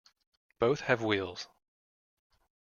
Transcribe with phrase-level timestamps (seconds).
[0.57, 1.47] Both have wheels.